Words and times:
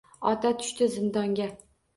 Ota 0.29 0.51
tushdi 0.63 0.89
zindonga. 0.95 1.49